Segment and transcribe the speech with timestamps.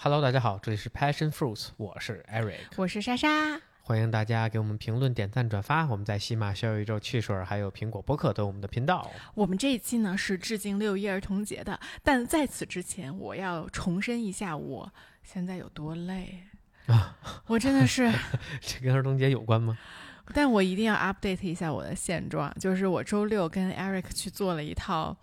[0.00, 3.60] Hello，大家好，这里是 Passion Fruits，我是 Eric，我是莎莎。
[3.82, 5.86] 欢迎大家给我们评论、点赞、转发。
[5.86, 9.10] 我们在喜马、小宇宙、汽水还有苹果播客都有我们的频道。
[9.34, 14.92] 我们这一期呢是致敬六一儿童节的，但在此之前，我要重申一下我
[15.24, 16.44] 现在有多累
[16.86, 17.18] 啊！
[17.48, 18.08] 我真的是，
[18.62, 19.76] 这跟儿童节有关吗？
[20.32, 25.16] 但我一定要 update 一下我的现状，就是我周六跟 Eric 去做了一套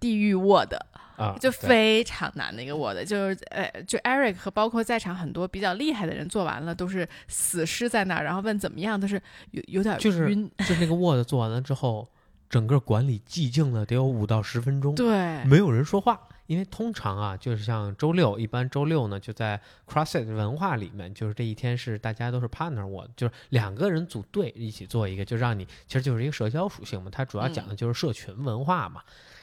[0.00, 0.74] 地狱 Word。
[1.16, 10.50] 啊，就非常难的一个 Word，就是呃，就 Eric 和包括在场很多比较厉害的人做完了，都是死尸在那儿，然后问怎么样，都是有有点就是晕。
[10.66, 12.08] 就那个 Word 做完了之后，
[12.48, 16.18] 整个管理寂静了得有五到十分钟，对，没有人说话。
[16.46, 29.02] 因为通常啊，就是像周六，一般周六呢就在 CrossFit 文化里面，就是这一天是大家都是 partner，我就是两个人组队一起做一个，就让你其实就是一个社交属性嘛，它主要讲的就是社群文化嘛。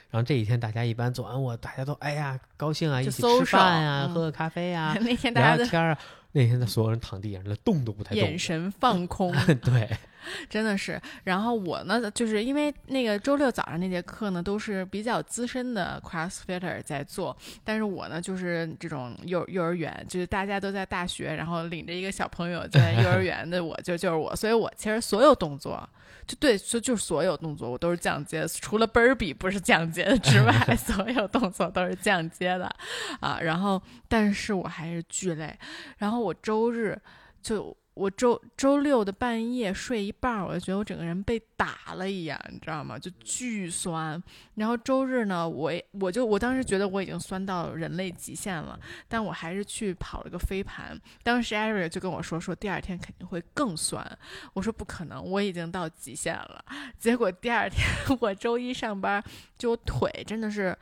[0.09, 5.97] 然后这几天大家一般做完我，大家都哎呀高兴啊，一起吃饭呀，喝个咖啡啊， 那天大家聊天啊。
[6.37, 9.33] 那天的所有人躺地上，连动都不太动，眼神放空。
[9.65, 9.89] 对，
[10.47, 11.01] 真的是。
[11.23, 25.89] 然后我呢，就是因为那个周六早上那节课呢，都是比较资深的 CrossFitter 在做，但是我呢，就是这种幼幼儿园，就是大家都在大学，然后领着一个小朋友在幼儿园的，我就就是我，所以我其实所有动作。
[26.25, 32.69] 就对，就就是所有动作我都是降阶，除了 b u r b e 不是降阶的之外， 所有动作都是降阶的，
[33.21, 35.57] 啊，然后但是我还是巨累，
[35.97, 36.99] 然后我我周日
[37.41, 37.75] 就。
[37.97, 42.95] 我周周六的半夜睡一半，我就觉得我整个人被打了一样，你知道吗？
[42.99, 44.21] 就巨酸。
[44.53, 50.95] 然后周日呢，我我就我当时觉得我已经酸到人类极限了，但我还是去跑了个飞盘。
[51.23, 54.07] 当时艾瑞就跟我说，说第二天肯定会更酸。
[54.53, 56.63] 我说不可能，我已经到极限了。
[56.99, 57.83] 结果第二天
[58.21, 59.23] 我周一上班，
[59.57, 60.77] 就我腿真的是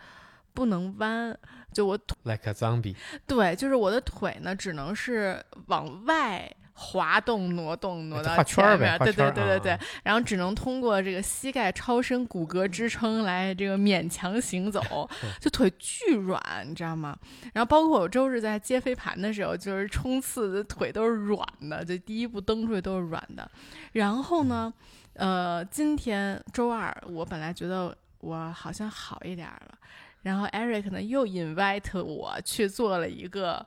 [0.54, 1.38] 不能弯，
[1.76, 2.96] 就我腿 like a zombie。
[3.28, 6.52] 对，就是我的腿呢，只能是往外。
[6.78, 14.82] 滑动、挪动、挪到前面，对对对对对，然后只能通过这个膝盖超伸骨骼支撑来这个勉强行走，
[15.40, 17.18] 就腿巨软，你知道吗？
[17.54, 23.50] 然后包括我周日在接飞盘的时候，就是冲刺的腿都是软的，就第一步蹬出去都是软的。
[23.94, 24.74] 然后呢，
[25.14, 29.78] 呃，今天周二，我本来觉得我好像好一点了，
[30.26, 33.64] 然后 Eric 呢又 invite 我去做了一个。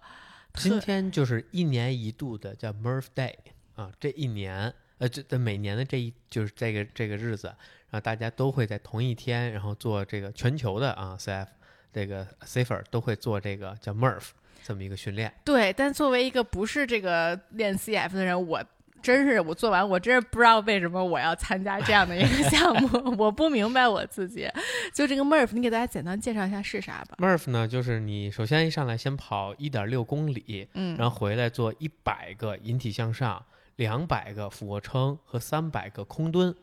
[0.55, 3.35] 今天就是一年一度的叫 Murph Day
[3.77, 11.47] 啊，这一年呃，这的每年的这一就是这个这个日子，然后大家都会在同一天，然后做这个全球的啊 CF
[11.93, 14.31] 这个 Safer 都会做这个叫 Murph
[14.65, 15.33] 这么一个训练。
[15.45, 18.65] 对，但作为一个不是这个练 CF 的人，我。
[19.03, 24.49] 真是我做完，我真是不知道为什么我要参加这样的一个 项目，我不明白我自己。
[24.93, 27.17] 就这个 Murph，你给大家简单介绍一下是啥吧。
[27.19, 33.45] Murph 呢，就是你首先一上来先跑一点六公里，嗯，然后回来做一百个引体向上，
[33.77, 36.55] 两百个俯卧撑和三百个空蹲，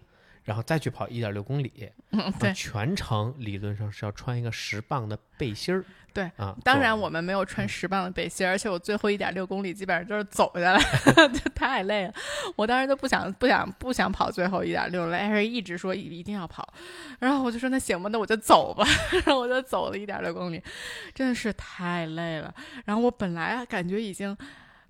[0.44, 1.90] 然后再去跑一点六公里。
[2.12, 5.84] 嗯，对，全程理论上是要穿一个十磅的背心儿。
[6.16, 10.80] 对啊，当然我们没有穿十磅的背心，而且我最后一点六公里基本上就是走下来，
[11.28, 12.14] 就太累了。
[12.56, 16.66] 我当时都不想不想不想跑最后一点六了，但是一直说一定要跑，
[17.20, 20.64] 然后我就说那行吧，那我就走吧， 然后我就走了一点六公里，
[21.14, 22.54] 真的是太累了。
[22.86, 24.36] 然后我本来感觉已经。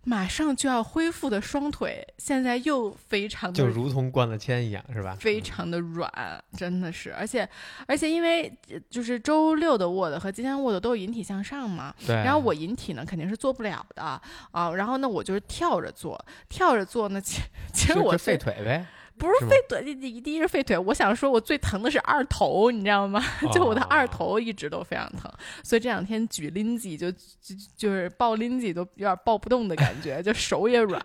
[0.05, 5.17] 马上就要恢复的双腿，现在又非常的就如同灌了铅一样，是吧？
[5.19, 6.09] 非常的软，
[6.55, 7.47] 真的是，而且
[7.87, 8.51] 而且因为
[8.89, 12.15] 就是周六的卧的和今天卧的都有引体向上嘛，对。
[12.15, 17.41] 然后我引体呢肯定是做不了的啊，然后呢我就是跳着做，跳着做呢，其
[17.73, 18.85] 其实我废腿呗。
[19.17, 20.77] 不是废腿，第第一是废腿。
[20.77, 23.23] 我想说，我最疼的是二头，你知道吗？
[23.53, 25.31] 就我的二头一直都非常疼，
[25.63, 31.01] 所以这两天举拎机就就就是抱拎机都有点抱不动的感觉，就手也软。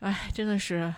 [0.00, 0.92] 哎，真的是，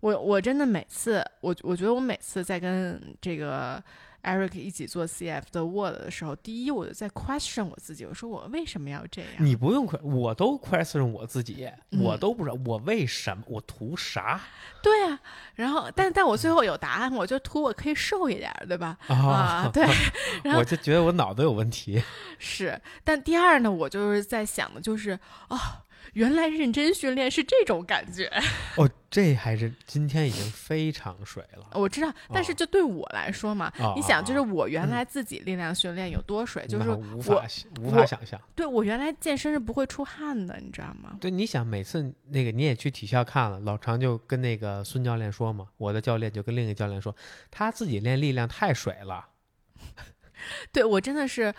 [0.00, 3.82] 我我真的每次，我我觉得我每次在跟这个。
[4.22, 9.30] Eric 一起做 CF 的 Word 的时候，第一我就在 question 我自己，我说我为什么要这样？
[9.38, 11.68] 你不用 question，我都 question 我自己，
[12.00, 14.40] 我都不知道我为什么，我图啥？
[14.82, 15.18] 对啊，
[15.54, 18.98] 然后但但我最后有答案，我就图我可以瘦一点，对吧？
[19.08, 19.86] 啊，对，
[20.56, 22.02] 我就觉得我脑子有问题。
[22.38, 25.18] 是，但第二呢，我就是在想的就是，
[25.48, 25.58] 哦。
[26.14, 28.30] 原来认真训练是这种感觉
[28.76, 31.70] 哦，这还是今天已经非常水了。
[31.74, 37.44] 我知道，但是就对我来说嘛，你想，就是我原来自己力量训练有多水，就是无法
[37.80, 38.40] 无法想象。
[38.54, 41.16] 对我原来健身是不会出汗的，你知道吗？
[41.20, 47.14] 对，你想每次那个你也去体校看了，老常就跟那个孙教练说嘛，我的教练就跟另一个教练说，
[47.50, 49.26] 他自己练力量太水了。
[50.72, 51.52] 对我真的是，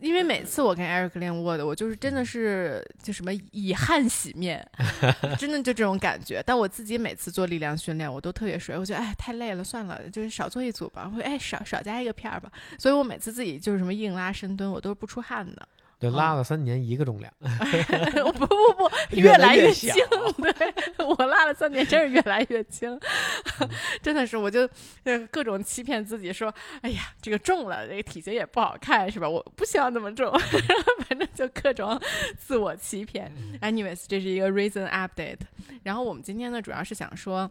[0.00, 4.66] 因为每次我跟 Eric 练 Word，我就是真的是就什么以汗洗面，
[5.38, 6.42] 真的就这种感觉。
[6.46, 12.50] 但我自己每次做力量训练，我都特别水，我觉得哎太累了，算了，就是少做一组吧，或者哎少少加一个片儿吧。
[12.78, 15.68] 所以我每次自己就是什么硬拉深蹲，我都是不出汗的。
[16.00, 17.30] 就拉了三年一个重量，
[18.34, 19.92] 不不不， 越来越轻。
[20.38, 22.98] 对我拉了三年，真是越来越轻，
[24.00, 24.66] 真的是，我就
[25.30, 29.28] 各种欺骗自己说，哎呀，这个重了，这个体型也不好看，是吧？
[29.28, 30.32] 我不需要那么重，
[31.06, 32.00] 反正就各种
[32.38, 33.30] 自我欺骗。
[33.60, 35.40] Anyways，这是一个 reason update。
[35.82, 37.50] 然后我们今天呢，主要是想说。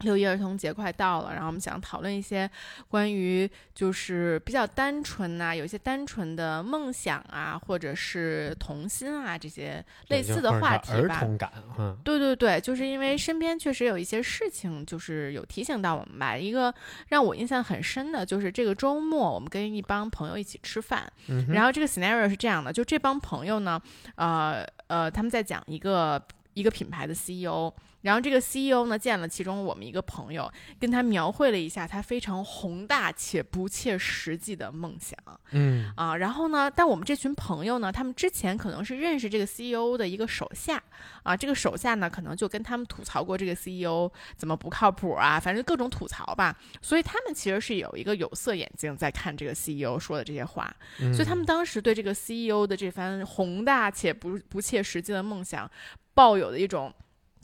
[0.00, 2.50] 六一儿童节快到了，然后我们想讨论一些
[2.88, 11.16] 关于就是比较单纯呐，有一些单纯的梦想啊，或者是童心啊这些类似的话题吧。
[11.16, 16.36] 儿童感，嗯，对对对，就是因为身边确实有一些事情，就是有提醒到我们吧。
[16.36, 16.74] 一个
[17.08, 21.10] 让我印象很深的，就是这个周末我们跟一帮朋友一起吃饭，
[21.48, 23.80] 然后这个 scenario 是这样的，就这帮朋友呢，
[24.16, 26.22] 呃呃，他们在讲一个
[26.54, 27.72] 一个品牌的 CEO。
[28.02, 35.18] 然后这个 CEO 呢见了其中我们一个朋友，跟他描绘了一下他非常宏大且不切实际的梦想。
[35.52, 40.82] 嗯啊，然后呢，但我们这群朋友呢，他们之前可能是认识这个 CEO 的一个手下
[41.22, 46.54] 啊，这个手下呢可能就跟他们吐槽过这个 CEO 怎么不靠谱啊，反正各种吐槽吧。
[46.82, 55.70] 所以他们其实是有一个有色眼镜在看这个 CEO 说的这些话，所以他们当时对这个 CEO 的这番宏大且不不切实际的梦想
[56.14, 56.92] 抱有的一种。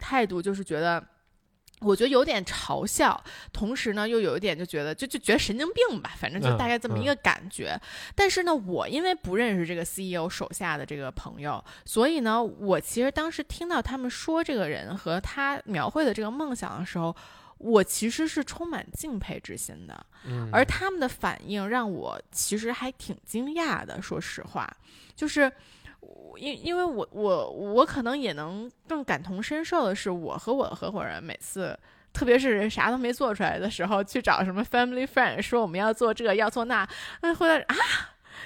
[0.02, 1.06] 态度就是觉得，
[1.80, 3.22] 我觉得有点嘲笑，
[3.52, 7.78] 同时呢又有一点就觉得就就觉得神经病吧，反正就大概这么一个感觉。
[8.14, 17.14] 但是呢，我因为不认识这个 CEO 手下的这个朋友，所以呢，我其实当时听到他们说这个人和他描绘的这个梦想的时候，
[17.58, 20.06] 我其实是充满敬佩之心的。
[20.50, 24.66] 而他们的反应让我其实还挺惊讶的，说实话，
[25.14, 25.52] 就是。
[26.38, 31.78] 因因为我我我可能也能更感同身受的是，我和我的合伙人每次，
[32.12, 36.88] 特别是啥都没做出来的时候，去找什么 family friend 说我们要做这要做那，
[37.20, 37.76] 那回来啊，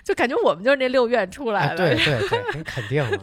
[0.03, 3.17] 就感觉我们就是那六院出来的，对 对对，很肯定了，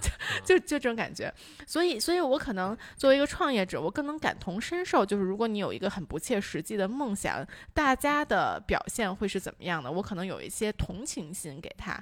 [0.45, 1.33] 就就这种感觉。
[1.67, 9.91] 所以，所以我可能作为一个创业者，我更能感同身受，就是如果你有一个很不切实际的梦想，大家的表现会是怎么样的？
[9.91, 12.01] 我可能有一些同情心给他，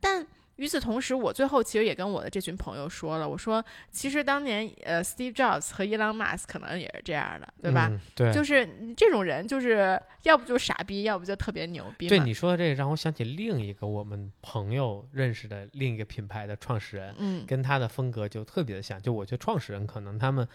[0.00, 0.26] 但。
[0.56, 7.90] 与此同时，我最后其实也跟我的这群朋友说了，我说其实当年呃，Steve Jobs 和伊朗马斯可能也是这样的，对吧？
[8.14, 12.08] 对，就是这种人，就是要不就傻逼，要不就特别牛逼。
[12.08, 19.00] 对你说的这个，让我想起另一个我们朋友认识的另一个品牌的创始人，嗯，跟他的风格就特别的像。
[19.00, 20.48] 就我觉得创始人可能他们。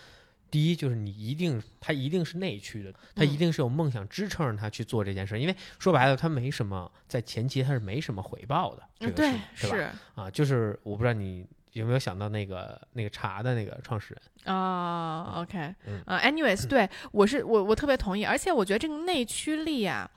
[0.52, 9.24] 第一就是你一定，他一定是内驱的，他一定是有梦想支撑着他去做这件事，因为说白了，他没什么在前期他是没什么回报的，这个
[9.56, 9.94] 是是吧？
[10.16, 20.12] 啊，就是我不知道你有没有想到那个那个茶的那个创始人啊？OK，嗯，anyways，对我是我我特别同意，而且我觉得这个内驱力啊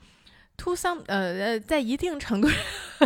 [0.57, 2.49] ，to some 呃呃，在一定程度，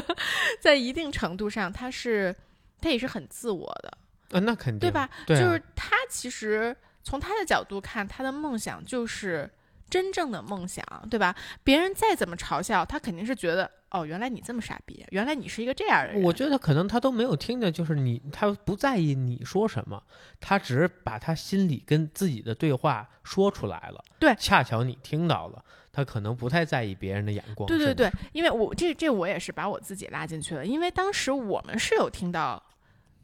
[0.60, 2.36] 在一定程度上，他是
[2.82, 3.98] 他也是很自我的
[4.32, 5.08] 啊，那肯定对吧？
[5.28, 6.76] 就是他其实。
[7.10, 9.50] 从他的角度看，他的梦想就是
[9.90, 11.36] 真正的梦想，对吧？
[11.64, 16.22] 别人再怎么嘲笑他，肯定是觉得哦，原来你这么傻逼，原来你是一个这样的人。
[16.22, 20.04] 我觉得可能他都没有听见，就是你，他不在意你说什么，
[20.40, 24.04] 他只是把他心里跟自己的对话说出来了。
[24.20, 27.66] 对，恰巧你听到了，他可能不太在意别人的眼光。
[27.66, 32.62] 对对对，因为我这这我也是把我自己拉进去了，因为当时我们是有听到，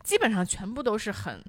[0.04, 1.40] 基本上全部都是很。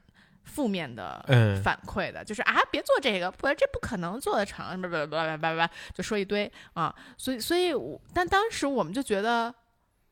[0.47, 1.23] 负面的
[1.62, 9.55] 反馈的，就是啊，别做这个，不，这不可能做得成，不不不不不不，就说一堆啊，所以所以我，但当时我们就觉得，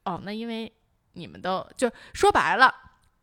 [0.05, 0.71] 哦，那因为
[1.15, 2.75] 你们都就说白了。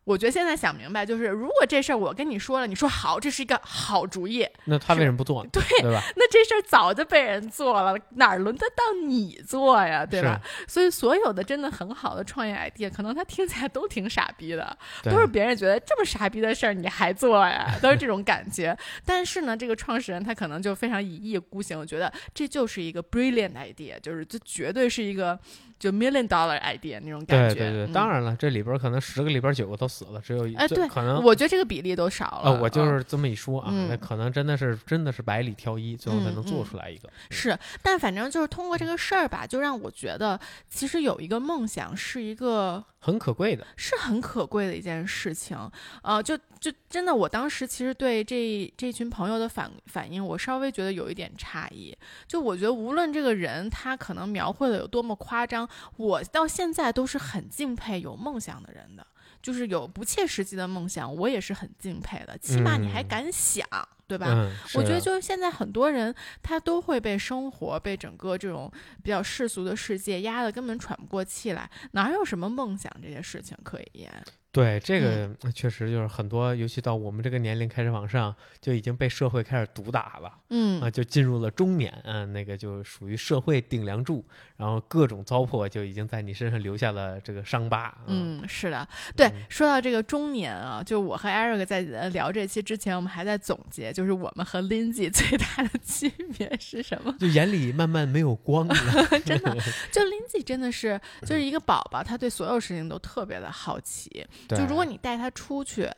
[0.03, 5.45] 我觉得现在想明白，就是如果这事儿我跟你说了，你说好，这是一个好主意，那他为什么不做？
[5.53, 6.01] 对对吧？
[6.15, 10.03] 那这事儿早就被人做了，哪轮得到你做呀？
[10.03, 10.41] 对吧？
[10.67, 18.75] 所以所有的真的很好的创业 idea，可能他听起来都挺傻逼的，都是别人觉得这么傻逼的事儿你还做呀， 都是这种感觉。
[19.05, 25.39] 但是呢，这个创始人他可能就非常一意孤行，我觉得这就是一个 brilliant idea，就是这绝对是一个
[25.77, 27.53] 就 million dollar idea 那种感觉。
[27.55, 29.90] 对对对，当然了，这里边可能十个里边九个都。
[29.91, 32.51] 死了，只有一哎对可能我觉得这个比例都少了。
[32.51, 37.09] 呃，我就嗯是这么一说啊，嗯那可能真的是真的是百里挑一，最后才能做出来一个。
[37.29, 43.67] 是，但反正就是通过这个事儿吧，就让我觉得，其实有一个梦想是一个很可贵的。
[43.75, 45.57] 是很可贵的一件事情。
[46.03, 51.97] 呃，就就真的，我当时其实对这这群朋友的反反应，我稍微觉得有一点诧异。
[52.27, 55.67] 就我觉得，无论这个人他可能描绘的有多么夸张，
[55.97, 59.05] 我到现在都是很敬佩有梦想的人的。
[59.41, 62.37] 就是有不切实际的梦想，我也是很敬佩的。
[62.37, 63.65] 起码你还嗯敢想，
[64.07, 64.27] 对吧？
[64.29, 68.71] 嗯，我觉得就是现在很多人，他都会被生活、被整个这种
[69.03, 74.23] 比较世俗的世界压得根本喘不过气来，哪有什么梦想这些事情可以言？
[74.51, 80.33] 对这个确实就是很多，尤其到我们这个年龄开始往上，就已经被社会开始毒打了。
[80.49, 84.25] 嗯啊，就进入了中年，嗯、那个就属于社会顶梁柱，
[84.57, 87.97] 然后各种糟粕就已经在你身上留下了这个伤疤。
[88.07, 89.33] 嗯，嗯，是的，对嗯。
[89.49, 97.15] 说到这个中年啊，就我和 Eric 在呃聊这期之前，我们还在总结，就是我们和 Lindsay 最大的区别是什么？
[97.17, 98.75] 就眼里慢慢没有光了。
[99.25, 99.55] 真的，
[99.93, 104.27] 就 Lindsay 真的是就是一个宝宝，他对所有事情都特别的好奇。
[104.49, 105.89] 就如果你带他出去，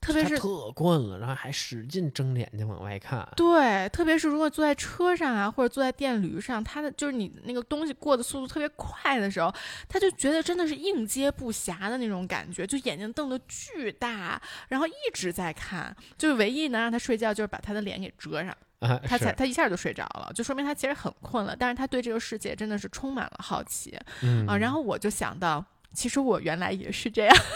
[0.00, 3.28] 特别是他特困了，然后还使劲睁眼睛往外看。
[3.36, 9.52] 对，特别是如果坐在车上啊，或者坐在电驴上，他的就是你那个东西过的速度特别快的时候，
[9.88, 24.56] 他就觉得真的是应接不暇的那种感觉，就眼睛瞪得巨大，然后一直在看，就是唯一能让他睡觉就是把他的脸给遮上， 啊，他才他一下就睡着了，就说明他其实很困了，但是他对这个世界真的是充满了好奇嗯啊。
[24.56, 25.62] 然后我就想到，
[25.92, 27.36] 其实我原来也是这样。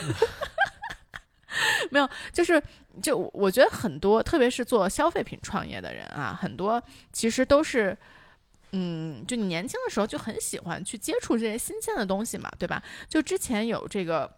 [1.91, 2.61] 没有，就是
[3.03, 7.97] 就我觉得很多，特别是做消费品创业的人啊，很多其实都是，
[8.73, 12.83] 嗯，就你年轻的时候就很喜欢去接触这些新鲜的东西嘛，对吧？
[13.09, 14.31] 就之前有这个。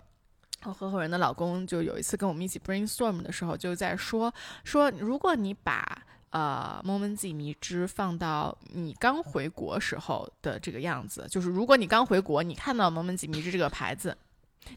[0.65, 4.33] 我合伙人的老公就有一次跟我们一起 brainstorm 的时候，就在说
[4.65, 6.03] 说，如果你把
[6.37, 14.14] 呃 Moment 迷之放到你刚回国时候的这个样子，就是如果你刚回国，你看到 Moment 迷之这个牌子，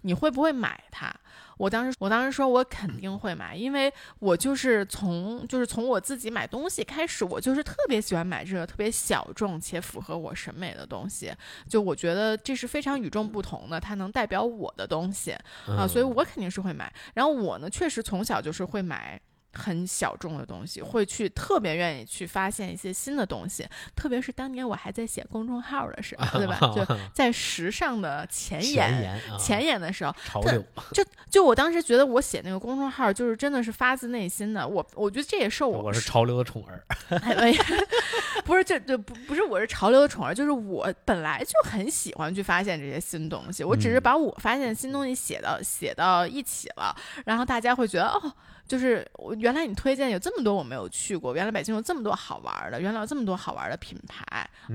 [0.03, 1.13] 你会不会买它？
[1.57, 11.33] 我当时我当时说我肯定会买，因为我就是从就是从我自己买东西开始，我就是特别喜欢买这个特别小众且符合我审美的东西，
[11.67, 15.35] 就我觉得这是非常与众不同的，它能代表我的东西
[15.67, 16.89] 啊，所以嗯我肯定是会买。
[17.15, 19.19] 然后我呢，确实从小就是会买。
[19.53, 26.59] 很小众的东西，会去特别愿意去发现一些新的东西，特别是当年我还在写公众号的时候，对吧？
[26.75, 30.63] 就在时尚的前沿前沿的时候，潮流，
[30.93, 34.67] 就就我当时觉得我写那个公众号，就是真的是发自内心的。
[34.67, 36.83] 我我觉得这也是我我是潮流的宠儿。
[38.45, 48.33] 不是这这不不是我是潮流的宠儿，就是我本来就很喜欢去发现这些新东西，我只是嗯把我发现的新东西写到写到一起了，然后大家会觉得哦。
[48.69, 54.23] 就是我原来你推荐有这么多我没有去过，原来北京有这么多好玩的，原来有这么多好玩的品牌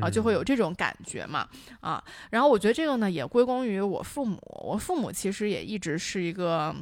[0.00, 1.48] 啊，就会有这种感觉嘛
[1.80, 2.02] 啊。
[2.30, 4.36] 然后我觉得这个呢也归功于我父母，
[4.66, 6.74] 我父母其实也一直是一个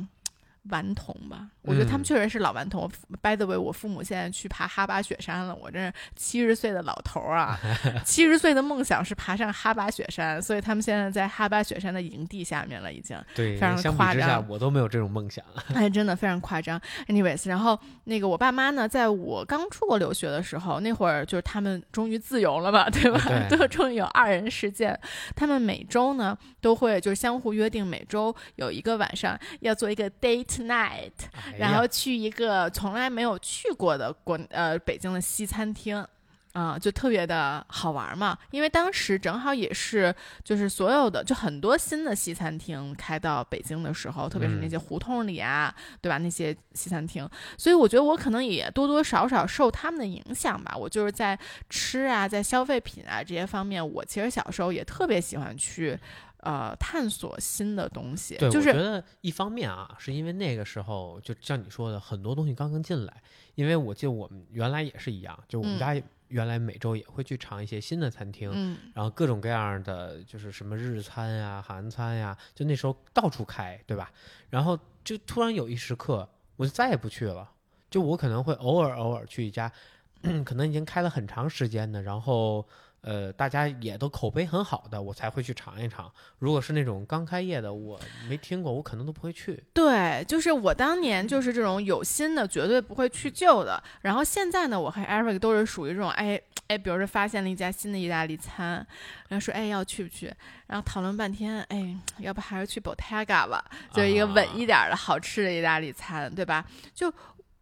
[0.70, 2.88] 顽童吧，我觉得他们嗯确实是老顽童。
[3.20, 7.58] By the way，我父母现在去爬哈巴雪山了，我这是七十岁的老头儿啊，
[8.06, 13.18] 七十岁的梦想是爬上哈巴雪山，所以他们现在在哈巴雪山的营地下面了，已经。
[13.34, 15.44] 对，非常夸张我都没有这种梦想。
[15.74, 16.80] 哎，真的非常夸张。
[17.08, 23.20] Anyways，然后那个我爸妈呢，在我刚出国留学的时候，那会儿就是他们终于自由了嘛， 对吧？
[23.48, 24.98] 对都终于有二人世界。
[25.34, 36.06] 他们每周呢都会就是相互约定，每周有一个晚上要做一个 date night，哎然后去一个从来没有去过的国呃北京的西餐厅。
[36.54, 46.18] 啊、就特别的好玩嘛，因为当时正好也是，就是所有的就很多新的西餐厅开到北京的时候，特别是那嗯些胡同里啊，对吧？
[46.18, 50.76] 那些西餐厅，所以我觉得我可能也多多少少受他们的影响吧。
[50.76, 51.38] 我就是在
[51.70, 55.98] 吃啊，在消费品啊这些方面，我其实小时候也特别喜欢去。
[56.42, 63.22] 呃，探索新的东西，对，就是我觉得一方面啊，是因为那个时候就像你说的，很多东西刚刚进来。
[63.54, 74.10] 因为我记得我们原来也是一样，就我们嗯家原来每周也会去尝一些新的餐厅，嗯然后各种各样的就是什么日餐呀、韩餐呀，就那时候到处开，对吧？
[74.48, 77.48] 然后就突然有一时刻，我就再也不去了。
[77.90, 79.70] 就我可能会偶尔偶尔去一家，
[80.44, 82.66] 可能已经开了很长时间的，然后
[83.02, 86.10] 呃大家也都口碑很好的，我才会去尝一尝。
[86.38, 89.62] 如果是那种刚开业的，我没听过，我可能都不会去。
[89.74, 98.86] 对，就是我当年就是这种有新的绝对不会去旧的，然后现在呢，我和 Eric 都是属于这种，哎，哎，比如说发现了一家新的意大利餐，
[99.28, 100.32] 然后说哎要去不去？
[100.68, 106.64] 然后讨论半天，哎，要不还是去 Bottega 吧，就是一个稳一点的好吃的意大利餐，对吧？
[106.94, 107.12] 就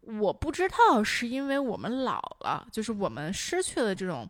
[0.01, 4.29] 我不知道是因为我们老了，就是我们失去了这种。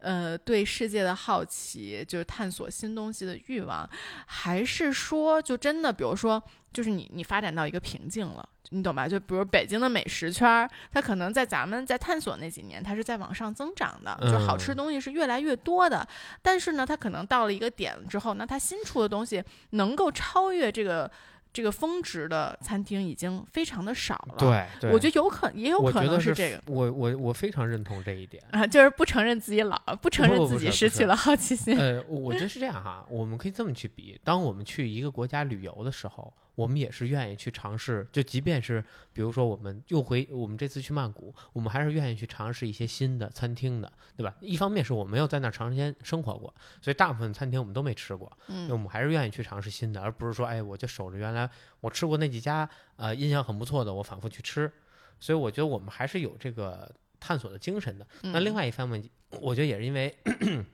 [0.00, 3.88] 呃，对世界的好奇，就是探索新东西的欲望，
[4.26, 6.42] 还是说，就真的，比如说，
[6.72, 9.06] 就是你你发展到一个瓶颈了，你懂吧？
[9.06, 16.06] 就比如北京的美食圈儿，它可能在咱们在探索那几年，它是在往上增长的，就好吃东西是越来越多的。
[16.42, 21.10] 但是呢，它可能到了一个点之后，那它新出的东西能够超越这个。
[21.52, 31.78] 这个峰值的餐厅已经非常的少了，对，我觉得有可也有可能是这个，我我我非常认同这一点啊，就是不承认自己老，不承认自己失去了好奇心。
[31.78, 36.32] 呃，我觉得是这样哈，我们可以这么去比，当我们去一个国家旅游的时候。
[36.60, 44.34] 我们也是愿意去尝试，就即便是比如说我们又回我们这次去曼谷，我们还是愿意去尝试一些新的餐厅的，对吧？
[44.42, 51.48] 一方面是我没有在那儿长时间生活过，所以大部分餐厅我们都没吃过，嗯，我们还是愿意去尝试新的，而不是说，哎，我就守着原来
[51.80, 54.70] 我吃过那几家，呃，印象很不错的，我反复去吃。
[55.18, 58.06] 所以我觉得我们还是有这个探索的精神的。
[58.22, 59.02] 那另外一方面，
[59.40, 60.14] 我觉得也是因为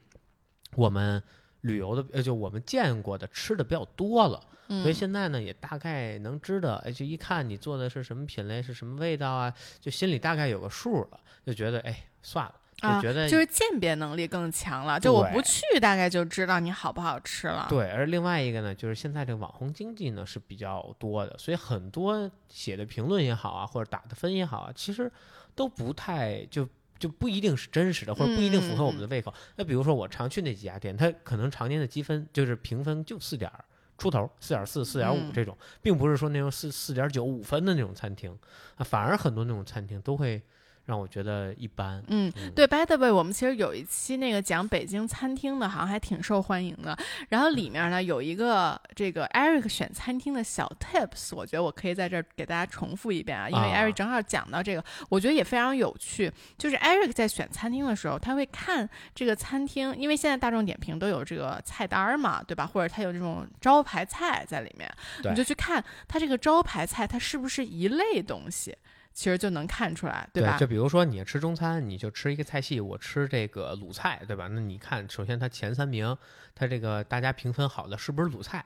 [0.76, 1.23] 我们
[1.67, 4.41] 旅游的，呃，就我们见过的吃的比较多了。
[4.83, 14.99] 所以现在呢，也大概能知道，哎，就一看你做的是什么品类，是什么味道啊，就心里大概有个数了，就觉得，哎，算了，就觉得就是鉴别能力更强了。
[14.99, 17.69] 就我不去，大概就知道你好不好吃了。
[17.69, 25.09] 对，而另外一个呢，就是现在这个网红经济呢是比较多的，所以很多写的评论也好啊，或者打的分也好啊，其实
[25.55, 29.33] 都不太就就不一定是真实的，或者不一定符合我们的胃口。
[29.57, 33.50] 那比如说我常去那几家店，它可能常年的积分就是评分就四点。
[33.99, 38.31] 出头四点四、四点五这种，并不是说那种四四点九五分的那种餐厅
[38.75, 40.43] 啊，反而很多那种餐厅都会。
[40.87, 42.02] 让我觉得一般。
[42.09, 46.97] 嗯，对，By the way，我们其实有一期那个讲北京餐厅的，好像还挺受欢迎的。
[47.28, 56.33] 然后里面呢有一个这个 Eric 选餐厅的小 tips，我觉得我可以在这儿给大家重复一遍啊，因为 Eric 正好讲到这个，我觉得也非常有趣。
[56.57, 62.64] 就是 Eric 在选餐厅的时候，他会看这个餐厅，因为现在大众点评都有这个菜单嘛，对吧？
[62.64, 64.88] 或者他有这种招牌菜在里面，
[65.25, 68.76] 你就去看他这个招牌菜，它是不是一类东西。
[69.17, 70.59] 其实就能看出来，对吧？
[70.59, 74.47] 就比如说你吃中餐，你就吃一个菜系，我吃这个鲁菜，对吧？
[74.49, 76.15] 那你看，首先它前三名，
[76.55, 78.63] 它这个大家评分好的是不是鲁菜？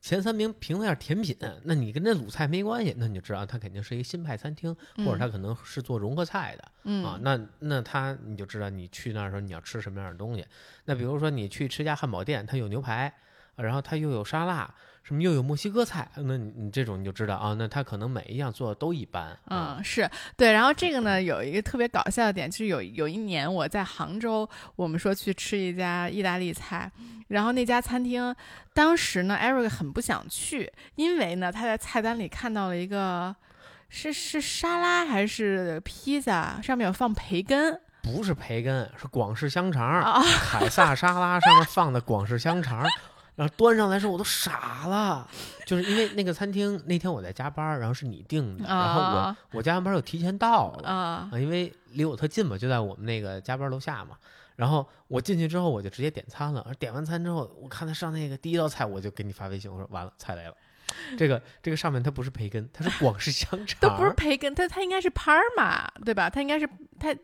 [0.00, 7.18] 前三名评的是甜品，那你跟这鲁菜没关系，那你就知道它肯定是一个新派餐厅，或者它可能是做融合菜的啊。
[7.20, 10.46] 那那它你就知道你去那儿的时候你要吃什么样的东西。
[10.84, 13.12] 那比如说你去吃家汉堡店，它有牛排，
[13.56, 14.72] 然后它又有沙拉。
[15.08, 16.06] 什么又有墨西哥菜？
[16.16, 19.34] 那你你这种你就知道啊，那他可能每一样做的都一般。
[19.48, 20.52] 嗯，是对。
[20.52, 26.92] 然后这个呢，有一个特别搞笑的点，就是有有一年我在杭州，我们说去吃一家意大利菜，
[27.28, 28.36] 然后那家餐厅
[28.74, 33.34] 当时呢，Eric 很不想去，因为呢他在菜单里看到了一个
[33.88, 42.86] 是是沙拉还是披萨，上面有放培根，不是培根，是广式香肠，凯撒沙拉上面放的广式香肠。
[43.38, 45.24] 然后端上来时候我都傻了，
[45.64, 54.16] 就是因为那个餐厅那天我在加班，然后是你订的，然后我我加完班又提前到了啊，因为离我特近嘛，就在我们那个加班楼下嘛。
[54.56, 60.54] 然后我进去之后我就直接点餐了，点完餐之后我看他上那个第一道菜，我就给你发微信，我说完了，菜来了，
[61.16, 66.28] 这个这个上面它不是培根，它是广式香肠， 都不是培根，它它应该是帕尔玛，对吧？
[66.28, 67.14] 它应该是它。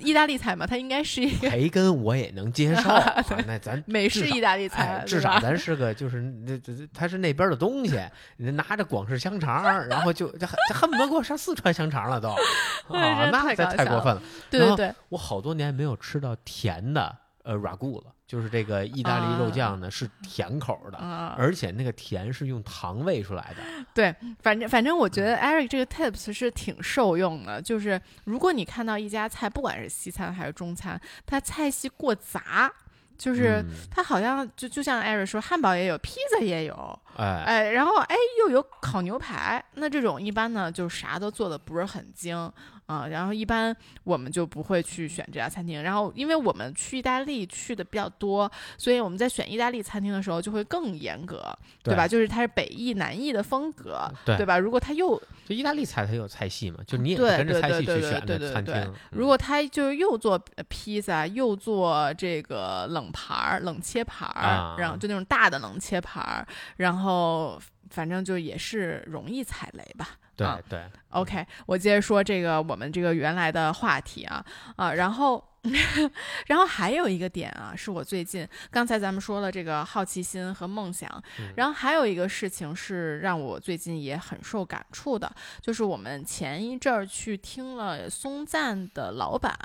[0.00, 2.90] 意大利菜嘛，它应该是一个培根，我也能接受。
[3.46, 7.98] 那咱美式意大利菜，至少咱是个就是这这它是那边的东西。
[8.36, 12.28] 你拿着广式香肠，然后就这恨不得给我上四川香肠了都
[12.94, 14.22] 啊，那太过分了。
[14.50, 18.12] 对对对，我好多年没有吃到甜的呃 ragu 了。
[18.28, 23.86] 就是这个意大利肉酱呢，是甜口的，而且那个甜是用糖喂出来的。
[23.94, 27.62] 对，反正反正我觉得 Eric 这个 tips 是挺受用的。
[27.62, 32.70] 就是如果你看到一家菜，不管是西餐还是中餐，它菜系过杂，
[33.16, 42.52] 就是它好像就就像 Eric 说，汉堡也有，披萨也有，哎哎，然后哎又有烤牛排，那这种一般呢就啥都做的不是很精。
[42.88, 45.82] 啊，然后一般我们就不会去选这家餐厅。
[45.82, 52.08] 然后，因为我们去意大利去的比较多，所以我们在选意大利餐厅的时候就会更严格，对吧？
[52.08, 54.58] 就是它是北意南意的风格，对吧？
[54.58, 58.74] 如果它又就意大利菜，它有菜系嘛，就你也跟着菜系去选的餐厅。
[59.10, 66.46] 如果它就是又做披萨，又做这个冷盘儿、冷切盘儿，然后就那种大的冷切盘儿，
[66.78, 70.10] 然后反正就也是容易踩雷吧。
[70.36, 74.44] 对对，OK，我接着说这个我们这个原来的话题啊
[74.76, 75.42] 啊，然后
[76.46, 89.56] 然后还有一个点啊，是我最近刚才咱们说了这个好奇心和梦想，嗯然后还有一个事情是让我最近也很受感触的，就是我们前一阵儿去听了松赞的老板、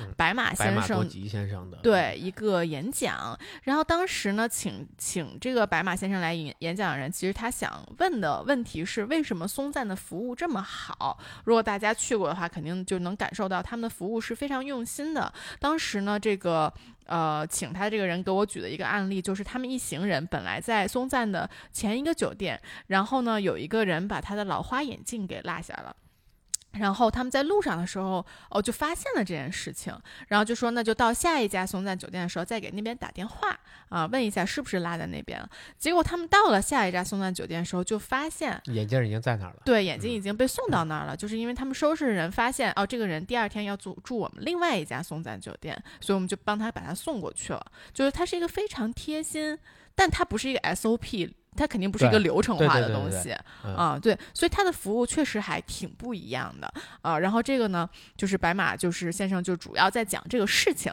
[0.00, 1.00] 嗯白马先生
[1.70, 11.18] 的，对一个演讲，然后当时呢，请请这个白马先生来演演讲的人，其实他想问的问题是，为什么松赞的服务这么好？
[11.44, 15.32] 如果大家去过的话，肯定就能感受到他们的服务是非常用心的。
[15.58, 16.72] 当时呢，这个
[17.06, 25.94] 呃，请他这个人给我举的一个案例，就是他们一行人本来在松赞的前一个酒店，然后呢，有一个人把他的老花眼镜给落下了。
[26.78, 29.94] 然后他们在路上的时候，哦，就发现了这件事情，
[30.28, 33.58] 然后就说那就到下一家松赞酒店的时候再给那边打电话
[33.88, 35.48] 啊，问一下是不是落在那边了。
[35.78, 39.62] 结果他们到了下一家松赞酒店的时候，就发现眼镜已经在那儿了。
[39.64, 47.64] 对，眼镜已经被送到那儿了，就是因为他们收拾的人发现，哦，这个人第二天要住住我们另外一家松赞酒店，所以我们就帮他把他送过去了。
[47.92, 49.58] 就是他是一个非常贴心，
[49.94, 53.34] 但他不是一个 SOP，它肯定不是一个流程化的东西
[53.64, 57.18] 嗯啊，对，所以它的服务确实还挺不一样的啊。
[57.18, 60.92] 然后这个呢，就是白马就是先生就主要在讲这个事情。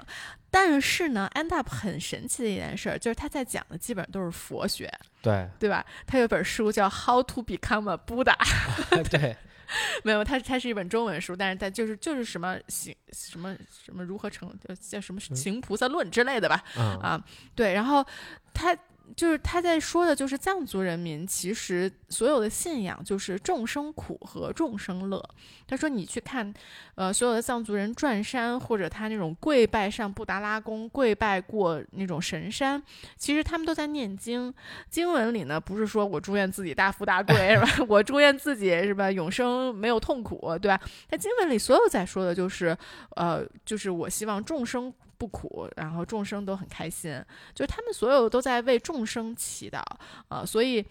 [0.51, 4.91] 但是呢，End Up 很神奇的一件事儿，就是他在讲的基本上都是佛学，
[5.21, 5.85] 对对吧？
[6.07, 8.35] 他有本书叫《How to Become a Buddha
[9.11, 9.37] 》，对，
[10.03, 18.03] 没有，它它是一本中文书，但是它就是就是什么行什么什么如何成叫叫什么行菩萨论之类的吧，嗯啊，对，然后
[18.51, 18.75] 他
[19.15, 25.23] 就是他在说的就是藏族人民其实所有的信仰就是众生苦和众生乐。
[25.67, 26.51] 他说你去看，
[26.95, 32.81] 呃，所有的藏族人转山或者他那种跪拜上布达拉宫、跪拜过那种神山，
[33.17, 34.51] 其实他们都在念经。
[34.89, 37.67] 经文里呢，不是说我祝愿自己大富大贵是吧？
[37.87, 40.81] 我祝愿自己是吧永生没有痛苦，对吧？
[41.07, 42.75] 在经文里所有在说的就是，
[43.15, 49.84] 呃，就是我希望众生不苦，然后众生都很开心，就是他们所有都在为众生祈祷，
[50.29, 50.84] 呃，所以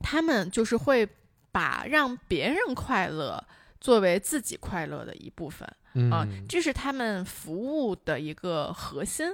[0.00, 1.06] 他们就是会
[1.50, 3.44] 把让别人快乐
[3.80, 5.66] 作为自己快乐的一部分
[6.10, 9.26] 啊、嗯，这是他们服务的一个核心。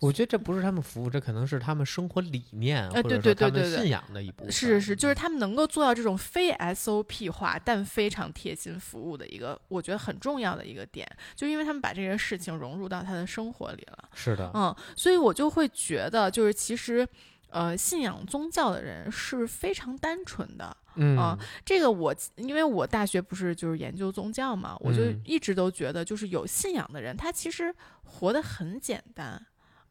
[0.00, 4.52] 我觉得这不是他们服务，这可能是他们生活理念，或者呃对说他们对对对对信仰的一部分。
[4.52, 14.08] 是是是，就是他们能够做到这种非 SOP 化但非常贴心服务的一个，我觉得很重要的一个点，就因为他们把这些事情融入到他的生活里了。
[14.14, 17.06] 是的，嗯，所以我就会觉得，就是其实，
[17.48, 20.76] 呃，信仰宗教的人是非常单纯的。
[20.98, 29.46] 嗯啊这个我因为我大学不是就是研究宗教嘛，我就嗯一直都觉得，就是有信仰的人，他其实活得很简单。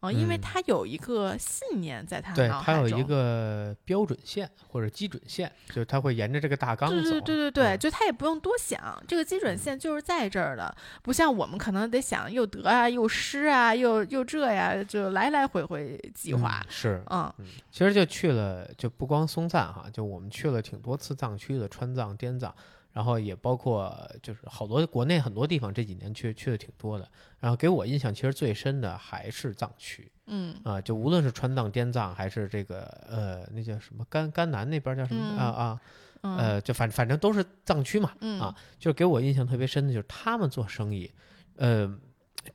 [0.05, 6.95] 啊，因为嗯他有一个信念在他对，脑海中，它有一个标准线或者基准线，就是它会沿着这个大纲走。
[6.95, 16.65] 对对对对对，嗯就他也不用多想，这个基准线就是在这儿的，不像我们可能得想又得啊，又失啊，又又这呀，就来来回回计划嗯。
[16.69, 17.33] 是，嗯
[17.71, 22.53] 其实就去了，就不光松赞哈，就我们去了挺多次藏区的川藏、滇藏，
[22.95, 27.05] 然后也包括就是好多国内很多地方这几年去去的挺多的。
[27.41, 35.81] 然后给我印象其实最深的还是藏区嗯啊、就无论是川藏、滇藏，还是这个呃那叫什么甘甘南那边叫什么、嗯啊啊
[36.21, 41.11] 嗯呃，就反反正都是藏区嘛，嗯啊就是给我印象特别深的就是他们做生意，
[41.57, 41.93] 呃，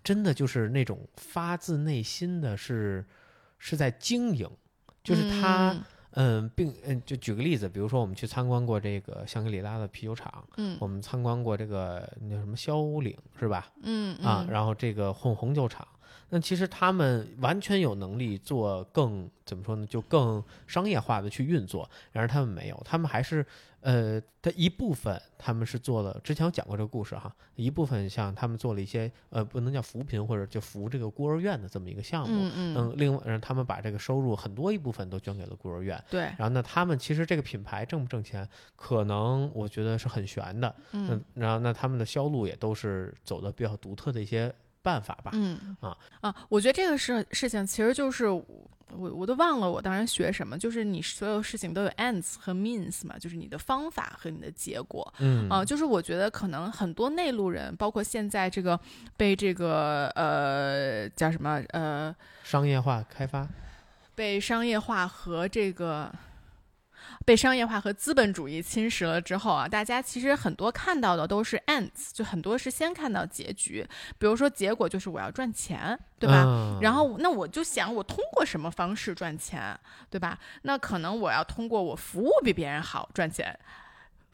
[0.03, 3.07] 真的就是那种发自内心的是
[3.59, 4.51] 是在经营，
[5.05, 5.73] 就是他。
[5.73, 13.71] 嗯嗯，并嗯，就举个例子，比如说我们去参观过这个香格里拉的啤酒厂，嗯我们参观过这个那叫什么萧岭是吧？
[13.83, 15.87] 嗯啊，嗯然后这个混红酒厂，
[16.31, 23.45] 那其实他们完全有能力做更怎么说呢，就更商业化的去运作，然而他们没有，他们还是
[23.81, 36.01] 呃的一部分，他们是做了，之前我讲过这个故事哈，一部分像他们做了一些呃不能叫扶贫或者就扶这个孤儿院的这么一个项目，嗯嗯嗯，另外让他们把这个收入很多一部分都捐给了孤儿院。
[36.09, 40.73] 对然后呢，他们其实这个品牌挣不挣钱，可能我觉得是很悬的。
[40.93, 45.31] 嗯然后那他们的销路也都是走的比较独特的一些办法吧。
[45.35, 48.45] 嗯啊啊，我觉得这个事事情其实就是我
[48.91, 55.15] 我都忘了我当时学什么，就是你所有事情都有 ends 和 means 嘛，就是你的方法和你的结果。
[55.19, 58.79] 嗯啊，就是我觉得可能很多内陆人，包括现在这个
[59.17, 63.47] 被这个呃叫什么呃商业化开发，
[64.17, 66.13] 被商业化和这个
[67.31, 73.87] 被商业化和资本主义侵蚀了之后啊，大家其实很多看到的都是 ends，就很多是先看到结局，
[74.19, 76.43] 比如说结果就是我要赚钱，对吧？
[76.45, 79.79] 嗯然后那我就想，我通过什么方式赚钱，
[80.11, 80.37] 对吧？
[80.63, 83.57] 那可能我要通过我服务比别人好赚钱。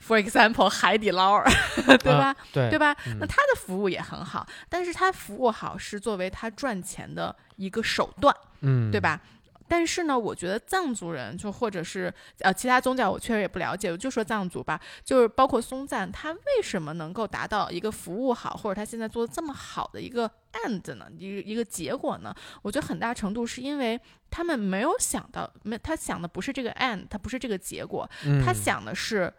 [0.00, 1.44] For example，海底捞，
[1.84, 2.28] 对吧？
[2.28, 2.96] 啊对对吧？
[3.08, 8.98] 嗯那他的服务也很好，但是他服务好是作为他赚钱的一个手段，嗯，对？
[8.98, 9.20] 吧？
[9.68, 21.06] 但是呢，我觉得藏族人就或者是呃其他宗教，我确实也不了解，我就说藏族吧，就是包括松赞，他为什么能够达到一个服务好，或者他现在做的这么好的一个 end 呢？
[21.18, 22.34] 一个一个结果呢？
[22.62, 24.00] 我觉得很大程度是因为
[24.30, 29.32] 他们没有想到，没他想的不是这个 end，他不是这个结果，嗯他想的是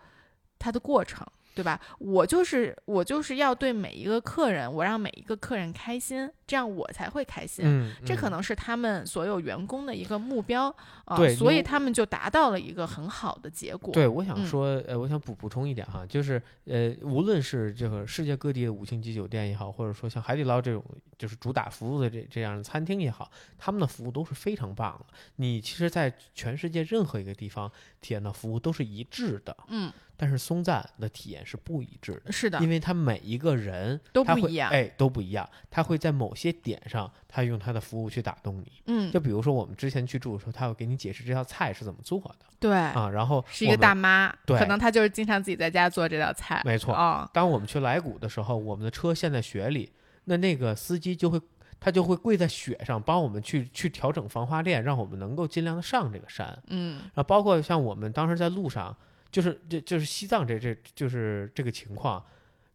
[0.59, 1.79] 他的过程，对吧？
[1.99, 7.93] 我就是我就是要对每一个客人，我让每一个客人开心，这样我才会开心。
[8.05, 10.73] 这可能是他们所有员工的一个目标
[11.05, 13.93] 啊、所以他们就达到了一个很好的结果。
[13.93, 20.83] 对，我想嗯说，呃，我想补补充一点哈，就是呃，无论是这个世界各地的五星级酒店也好，或者说像海底捞这种
[21.17, 25.13] 就是主打服务的这这样的餐厅也好，他们的服务都是非常棒的。
[25.37, 32.31] 你其实，在全世界任何一个地方体验到服务都是一致的，嗯，但是松赞的体验是不一致的。
[32.31, 35.49] 是的，因为他每一个人都不一样会哎，都不一样。
[35.71, 38.71] 他会在某些点上，他用他的服务去打动你。
[38.85, 43.09] 嗯，就比如说我们之前去住的时候，他会给你解释这道菜是怎么做的对，啊。
[43.09, 46.61] 然后是一个大妈，对可能她就是经常自己在家做这道菜。
[46.63, 49.91] 没错哦，当我们去来古的时候，我们的车陷在雪里，
[50.25, 51.41] 那那个司机就会。
[51.79, 56.57] 他就会跪在雪上帮我们去去调整防滑链，让我们能够尽量的上这个山。
[56.69, 58.97] 嗯然后，包括像我们当时在路上，
[59.31, 62.25] 就是这就是西藏这这就是这个情况，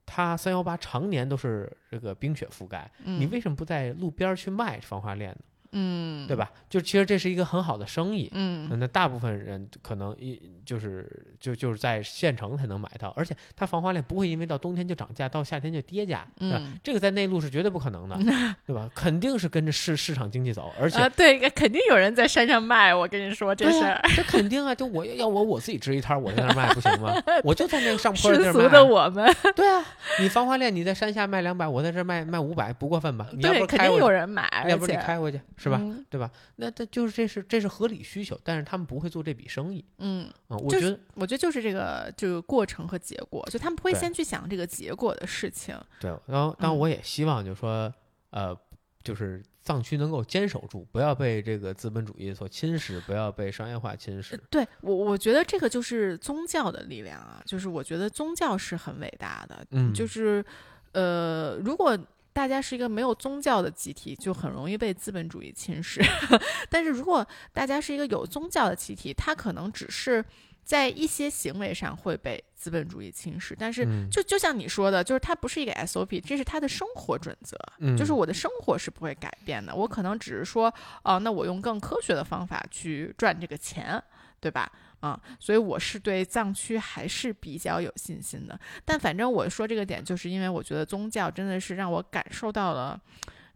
[0.04, 5.38] 它三幺八常年都是这个冰雪覆盖，嗯，你为什么不在路边去卖防滑链呢？
[5.72, 6.50] 嗯对吧？
[6.68, 8.30] 就其实这是一个很好的生意。
[8.32, 11.08] 嗯那大部分人可能一就是
[11.38, 18.16] 就就是在县城才能买到，而且它防滑链不会因为到冬天就涨价，到夏天就跌价，嗯这个在内陆是绝对不可能的，
[18.66, 18.88] 对吧？
[18.94, 23.92] 肯定是跟着市市场经济走，而且啊，对，肯定有人在山上卖，我跟你说这事儿。
[23.94, 24.74] 啊这肯定啊！
[24.74, 27.14] 就我要我我自己支一摊，我在那卖不行吗？
[27.44, 29.82] 我就在那个上坡儿地儿卖世俗的我们，对啊，
[30.20, 33.26] 你防滑链你在山下卖两百，我在这儿卖卖五百，不过分吧？
[33.34, 35.78] 你要对，不肯定开，有人买，要不你开回去是吧？
[35.80, 36.30] 嗯对吧？
[36.56, 45.78] 那这就是这是这是合理需求，但是他们不会做这笔生意嗯，啊、我就是觉得我觉得就是这个就是过程和结果，就他们不会先去想这个结果的事情。
[46.00, 47.92] 对，然后当然嗯我也希望就是说，
[48.30, 48.56] 呃，
[49.04, 54.36] 就是藏区能够坚守住，不要被这个资本主义所侵蚀，不要被商业化侵蚀。
[54.50, 60.44] 对我，我觉得这个就是宗教的力量啊，就是我觉得宗教是很伟大的，嗯，就是
[60.92, 61.96] 呃，如果
[62.32, 66.02] 大家是一个没有宗教的集体，就很容易被资本主义侵蚀。
[66.70, 70.24] 但是如果大家是一个有宗教的集体，它可能只是
[70.64, 77.56] 在一些行为上会被资本主义侵蚀，但是嗯就就像你说的，就是它不是一个 SOP，这是他的生活准则。
[77.80, 84.02] 嗯就是我的生活是不会改变的，我可能只是说，哦、那我用更科学的方法去赚这个钱，
[84.42, 84.70] 对吧？
[85.00, 88.58] 啊、所以我是对藏区还是比较有信心的。
[88.84, 93.00] 但反正我说这个点，就是因为我觉得宗教真的是让我感受到了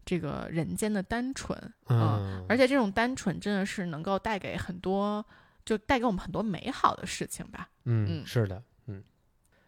[0.03, 5.25] 这个人间的单纯，嗯，而且这种单纯真的是能够带给很多，
[5.63, 7.69] 就带给我们很多美好的事情吧。
[7.85, 9.01] 嗯，嗯是的，嗯，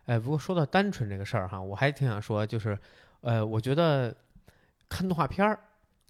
[0.05, 2.77] 哎，不过说到单纯这个事儿哈，我还挺想说，就是，
[3.21, 4.13] 呃，我觉得
[4.89, 5.57] 看动画片儿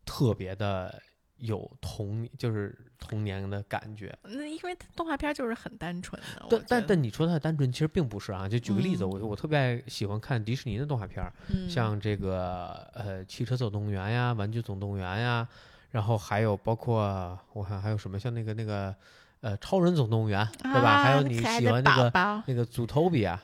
[0.03, 0.99] 特别的
[1.39, 4.17] 有童，就是童年的感觉。
[4.23, 8.47] 那因为动画片就是很单纯的，但但但你说它的单纯，其实并不是啊。
[8.47, 11.31] 就举个例子，嗯我我特别爱喜欢看迪士尼的动画片
[11.69, 15.47] 像这个呃《汽车总动员》呀，《玩具总动员》呀，
[15.91, 18.93] 然后还有包括我看还有什么像那个那个
[19.41, 20.89] 呃《超人总动员》，对吧？
[20.89, 23.41] 啊还有你喜欢那个那个祖头比亚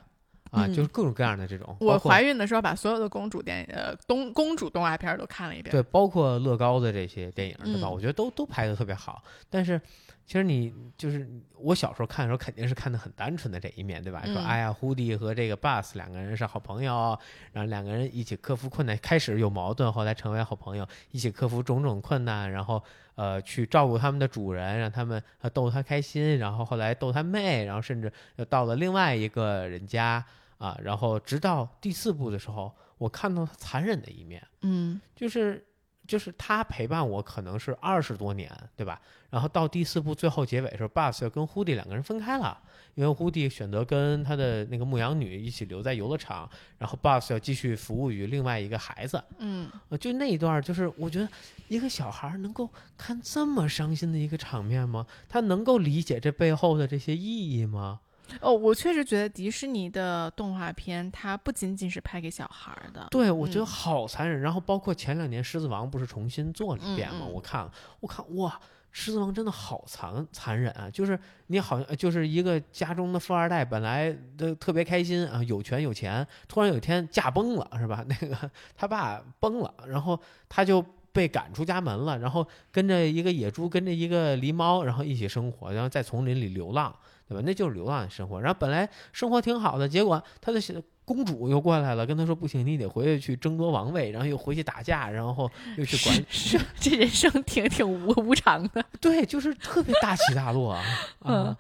[0.52, 1.76] 啊，嗯就是各种各样的这种。
[1.80, 5.72] 我怀孕的时候把所有的公主电呃东公主动画片都看了一遍。
[5.72, 7.88] 对，包括乐高的这些电影，对吧？
[7.88, 9.24] 嗯我觉得都都拍的特别好。
[9.50, 9.80] 但是
[10.26, 14.24] 其实你就是我小时候看的时候，肯定是看的很单纯的这一面，对吧？
[14.26, 17.18] 说嗯哎呀，胡迪和这个 Bus 两个人是好朋友，
[17.52, 22.84] 然后两个人一起克服困难，开始有矛盾，后来成为好朋友，一起克服种种困难，然后
[23.16, 30.26] 呃去照顾他们的主人，让他们呃逗他开心，然后后来逗他妹，然后甚至又到了另外一个人家
[30.58, 34.42] 啊，然后直到第四部的时候，我看到他残忍的一面。
[34.62, 35.64] 嗯就是
[36.08, 39.00] 就是他陪伴我可能是二十多年，对吧？
[39.30, 42.58] 然后到第四部最后结尾的时候，Bus 要跟 Hoodie 两个人分开了，
[42.94, 49.22] 因为 Hoodie 选择跟他的那个牧羊女一起留在游乐场，然后 Bus 要继续服务于另外一个孩子。
[49.40, 51.28] 嗯，呃，就那一段，就是我觉得
[51.68, 55.06] 一个小孩儿能够看这么伤心的一个场面吗？
[55.28, 58.00] 他能够理解这背后的这些意义吗？
[58.42, 63.08] 哦，我确实觉得迪士尼的动画片它不仅仅是拍给小孩儿的。
[63.12, 64.42] 对，我觉得嗯好残忍。
[64.42, 67.22] 然后包括前两年《狮子王》不是重新做了一遍吗？
[67.22, 68.60] 嗯嗯我看了，我看哇，
[68.92, 70.90] 狮子王真的好残残忍啊！
[70.90, 78.04] 就是你好像就是一个家中的富二代，本来都特别开心啊，有权有钱，突然有一天驾崩了，是吧？
[78.08, 86.94] 那个他爸崩了，然后他就被赶出家门了，然后跟着一个野猪，跟着一个狸猫，然后一起生活，然后在丛林里流浪，
[87.28, 87.44] 对吧？
[87.46, 88.40] 那就是流浪的生活。
[88.40, 90.60] 然后本来生活挺好的，结果他的
[91.06, 98.84] 公主又过来了，跟他说不行，你得回去去争夺王位，然后又回去打架，然后又去管，是这人生挺挺无无常的。
[99.00, 100.84] 对，就是特别大起大落啊，
[101.26, 101.56] 嗯，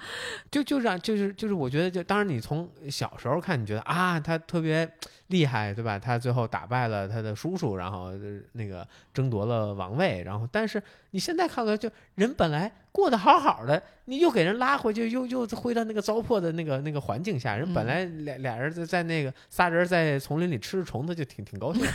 [0.49, 4.91] 就就让就是就是我觉得就当然你从小时候看，你觉得啊他特别
[5.27, 5.99] 厉害，对吧？
[5.99, 8.11] 他最后打败了他的叔叔，然后
[8.53, 19.33] 那个争夺了王位，然后但是你现在看来，就人本来过得好好的，你又给人拉回去，又又回到那个糟粕的那个那个环境下，人本来俩俩人在在那个。
[19.49, 21.85] 仨人在丛林里吃着虫子，就挺挺高兴。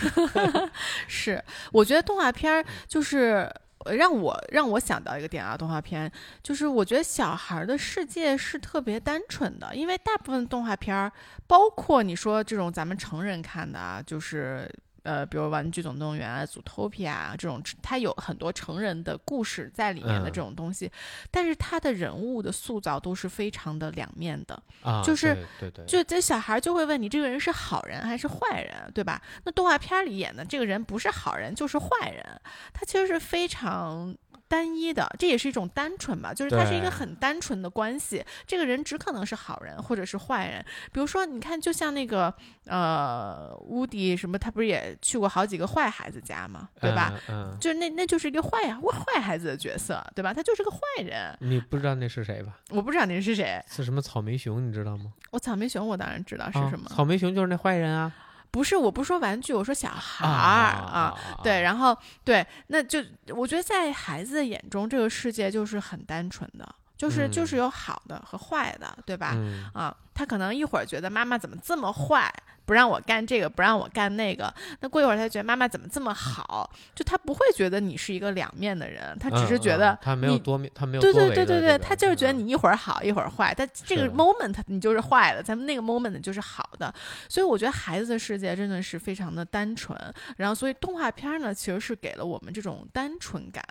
[1.08, 3.50] 是，我觉得动画片就是
[3.86, 11.10] 让我让我想到一个点啊，动画片就是我觉得小孩的世界是特别单纯的，因为大部分动画片，
[11.46, 14.70] 包括你说这种咱们成人看的啊，就是。
[15.02, 20.90] 呃，比如《玩具总动员》啊，《祖托皮啊》这种，它有很多成人的故事在里面的这种东西，
[21.30, 29.20] 但是它的人物的塑造都是非常的两面的啊，就是对对，就这小孩就会问你，这个人是好人还是坏人，对吧？
[29.44, 32.24] 那动画片里演的这个人不是好人就是坏人，
[32.72, 34.14] 他其实是非常。
[34.50, 38.24] 单一的，这也是一种单纯吧，就是它是一个很单纯的关系。
[38.44, 40.64] 这个人只可能是好人或者是坏人。
[40.90, 42.34] 比如说，你看，就像那个
[42.66, 46.68] 呃，乌迪什么，他不是也去过好几个坏孩子家吗？
[46.80, 47.14] 对吧？
[47.28, 50.34] 嗯，就那那就是一个坏呀，坏孩子的角色，对吧？
[50.34, 51.32] 他就是个坏人。
[51.38, 52.58] 你不知道那是谁吧？
[52.70, 53.62] 我不知道那是谁。
[53.68, 54.66] 是什么草莓熊？
[54.66, 55.12] 你知道吗？
[55.30, 56.90] 我草莓熊，我当然知道是什么。
[56.90, 58.12] 草莓熊就是那坏人啊。
[58.50, 69.36] 不是，我不说玩具，我说小孩儿啊，对，然后对，那就我觉得在孩子的眼中，这个世界就是很单纯的，就是就是有好的和坏的，对吧？
[69.72, 72.32] 啊，他可能一会儿觉得妈妈怎么这么坏。
[72.70, 74.54] 不让我干这个，不让我干那个。
[74.78, 76.70] 那过一会儿，他觉得妈妈怎么这么好？
[76.94, 83.52] 就他不会觉得你是一个两面的人，他只是觉得他没有多面，他没有对对对对对，他就是觉得你一会儿好一会儿坏。
[83.52, 86.94] 但这个 moment 你就是坏的，咱们那个 moment 就是好的。
[87.28, 89.98] 所以我觉得孩子的世界真的是非常的单纯。
[90.36, 93.64] 然后，所以动画片呢，其实是给了我们这种单纯感。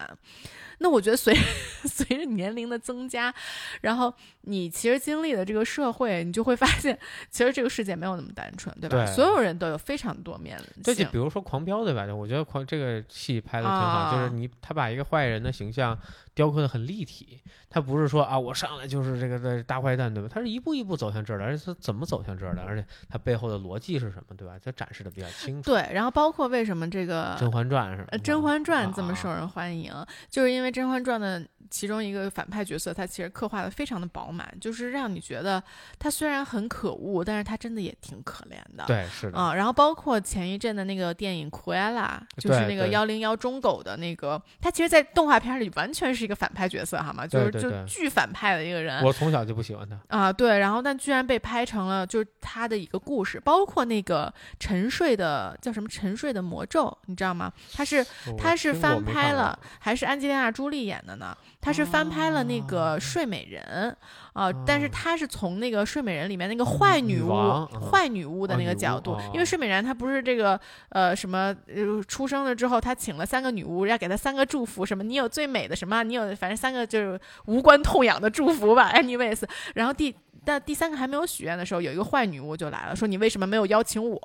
[0.80, 1.34] 那我觉得随
[1.86, 3.34] 随着年龄的增加，
[3.82, 6.98] 然后你其实经历了这个社会，你就会发现，
[7.30, 9.06] 其实这个世界没有那么单纯，对吧？
[9.06, 10.96] 所有人都有非常多面性。
[10.96, 12.06] 就比如说《狂飙》，对吧？
[12.14, 15.98] 我觉得狂这个戏拍的挺好，就是你他把一个坏人的形象。
[16.40, 20.30] 雕刻的很立体，他不是说啊，我上来就是这个的大坏蛋，对吧？
[20.34, 24.54] 他是一步一步走向这儿的，而且他怎么走向这儿的，而且他背后的逻辑是什么，对吧？
[24.64, 25.70] 他展示的比较清楚。
[25.70, 29.94] 对，然后包括为什么这个《甄嬛传》是《甄嬛传》这么受人欢迎，
[30.30, 35.62] 就是因为《甄嬛传》的其中一个反派角色，他其实刻画的非常的饱满，就是让你觉得
[36.00, 38.86] 他虽然很可恶，但是他真的也挺可怜的。
[38.88, 39.38] 对，是的。
[39.38, 46.29] 啊，然后包括前一阵的那个电影《库埃拉》，就是那个幺零幺中狗的那个，他其实，在动画片里完全是。
[46.30, 47.26] 一个反派角色，好吗？
[47.26, 49.04] 就是就巨反派的一个人。
[49.04, 50.60] 我从小就不喜欢他啊，对。
[50.60, 57.52] 然后，但居然被拍成了就是他的一个故事，包括那个沉睡的叫什么沉睡的魔咒，你知道吗？
[57.74, 58.06] 他是
[58.38, 61.36] 他是翻拍了，还是安吉丽娜·朱莉演的呢？
[61.60, 63.98] 他是翻拍了那个睡美人。
[64.34, 64.52] 啊！
[64.66, 79.44] 但是她是从那个睡美人里面那个坏女巫、坏女巫的那个角度，因为睡美人她不是这个呃什么呃出生了之后，她请了三个女巫，要给她三个祝福，什么你有最美的什么，你有反正三个就是无关痛痒的祝福吧， anyways。
[79.76, 80.16] 然后第
[80.46, 84.20] 但第三个还没有许愿的时候，有一个坏女巫就来了，说你为什么没有邀请我？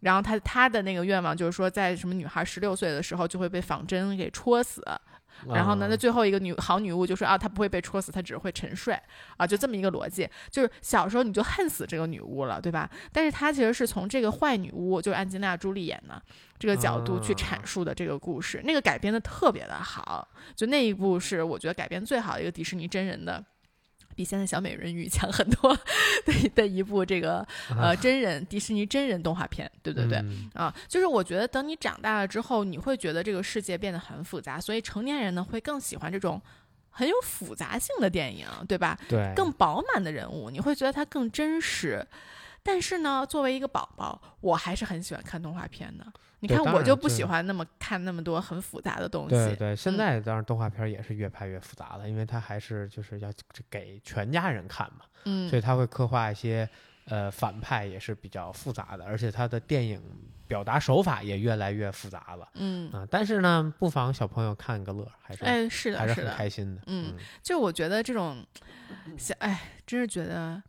[0.00, 4.82] 然后她她的那个愿望就是说，在什么女孩十六岁的时候就会被仿真给戳死。
[5.48, 5.86] 然后呢？
[5.88, 8.98] 那最后一个女好女巫就说啊，她不会被戳死，她只是会沉睡
[9.36, 10.28] 啊，就这么一个逻辑。
[10.50, 12.88] 就是小时候你就恨死这个女巫了，对吧？
[13.12, 16.20] 但是她其实是从这个坏女巫，就是安吉丽娜·朱莉演的
[16.58, 20.28] 这个角度去阐述的这个故事，那个改编的特别的好。
[20.54, 23.44] 就那一部是我觉得改编最好的一个迪士尼真人的。
[24.14, 25.74] 比现在小美人鱼强很多
[26.24, 30.22] 的的一部这个呃真人迪士尼真人动画片，对对对
[30.54, 36.40] 啊，就是我觉得等你长大了之后，你会觉得这个世界变得很复杂，所以成年人呢会更喜欢这种
[36.90, 38.98] 很有复杂性的电影，对吧？
[39.08, 42.06] 对，更饱满的人物，你会觉得它更真实。
[42.62, 46.04] 但是呢，作为一个宝宝，我还是很喜欢看动画片的。
[46.40, 49.30] 你看，我就不喜欢那么看那么多很复杂的东西。
[49.30, 53.30] 对对，现在当然动画片也是越拍越复杂了，因为它还是就是要
[53.68, 55.04] 给全家人看嘛。
[55.24, 55.48] 嗯。
[55.48, 56.68] 所以他会刻画一些
[57.04, 60.00] 呃反派也是比较复杂的，而且他的电影
[60.48, 63.06] 表达手法也越来越复杂了嗯，啊。
[63.10, 66.82] 但是呢，不妨小朋友看个乐，还是、哎，是的，还是很，开心的。
[66.86, 68.44] 嗯就我觉得这种，
[69.18, 70.62] 想哎，真是觉得，我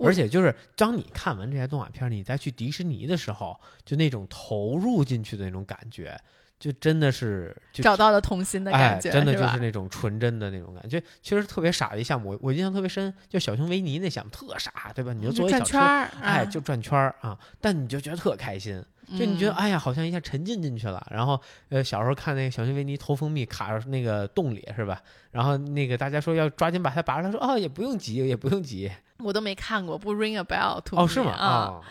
[0.00, 6.18] 而且就是当你看完这些动画片儿，你再去迪士尼的时候，就那种投入进去的那种感觉，
[6.58, 15.12] 就真的是找到了童心的哎，感觉，真的就是那种纯真的那种感觉，其实特别傻的一项目，我我印象特别深，就小熊维尼那项目特傻，对吧？
[15.12, 18.82] 你就坐一小车，转圈儿，哎，啊就转圈儿啊，但你就觉得特开心，
[19.18, 21.06] 就你觉得嗯哎呀，好像一下沉浸进去了。
[21.10, 25.00] 然后呃，小时候看那个小熊维尼投蜂蜜卡着那个洞里是吧？
[25.30, 28.90] 然后那个大家说要抓紧把它拔出来，说哦也不用急，也不用急。
[29.18, 31.32] 我都没看过，不 ring a bell to 哦，me 是吗？
[31.32, 31.46] 啊。
[31.46, 31.84] 哦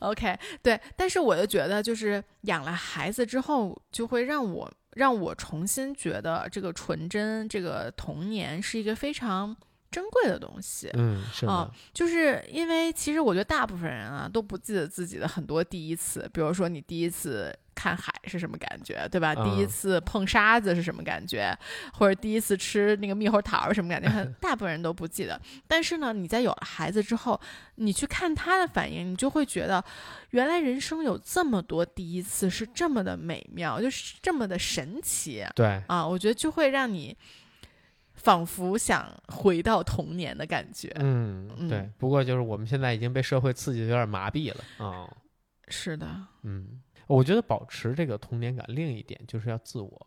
[0.00, 9.56] 哦，OK，对，但是我就觉得，就是养了孩子之后，就会让我让我重新觉得这个纯真，这个童年是一个非常
[9.90, 10.90] 珍贵的东西。
[10.94, 11.46] 嗯，是
[11.92, 19.34] 就是因为其实我觉得大部分人啊都不记得自己的很多第一次，比如说你第一次看海是什么感觉，对吧？
[19.34, 21.56] 第一嗯次碰沙子是什么感觉，
[21.92, 25.40] 或者第一次吃那个猕猴桃是什么感觉， 很大部分人都不记得。
[25.66, 27.40] 但是呢，你在有了孩子之后，
[27.76, 29.84] 你去看他的反应，你就会觉得，
[30.30, 36.06] 原来人生有这么多第一次是这么的美妙，就是这么的神奇对，啊！
[36.06, 37.16] 我觉得就会让你
[38.14, 40.90] 仿佛想回到童年的感觉。
[41.00, 41.92] 嗯，对嗯。
[41.98, 45.08] 不过就是我们现在已经被社会刺激的有点麻痹了啊。
[45.68, 46.06] 是的，
[46.42, 50.06] 嗯，我觉得保持这个童年感，另一点就是要自我。